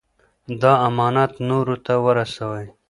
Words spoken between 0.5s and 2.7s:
دا امانت نورو ته ورسوئ.